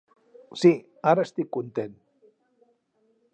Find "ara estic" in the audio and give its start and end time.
1.11-1.51